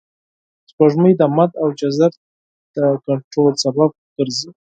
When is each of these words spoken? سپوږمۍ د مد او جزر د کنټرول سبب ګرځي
سپوږمۍ 0.69 1.13
د 1.17 1.21
مد 1.35 1.51
او 1.61 1.67
جزر 1.79 2.11
د 2.75 2.77
کنټرول 3.05 3.53
سبب 3.63 3.89
ګرځي 4.15 4.49